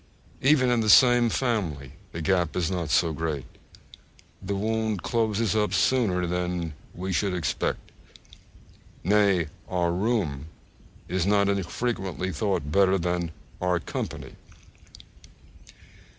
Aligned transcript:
Even 0.41 0.71
in 0.71 0.81
the 0.81 0.89
same 0.89 1.29
family 1.29 1.91
the 2.11 2.23
gap 2.23 2.55
is 2.55 2.71
not 2.71 2.89
so 2.89 3.13
great; 3.13 3.45
the 4.41 4.55
wound 4.55 5.03
closes 5.03 5.55
up 5.55 5.75
sooner 5.75 6.25
than 6.25 6.73
we 6.95 7.13
should 7.13 7.35
expect. 7.35 7.91
Nay, 9.03 9.45
our 9.69 9.91
room 9.91 10.47
is 11.07 11.27
not 11.27 11.49
unfrequently 11.49 12.31
thought 12.31 12.71
better 12.71 12.97
than 12.97 13.29
_our 13.61 13.79
company. 13.85 14.33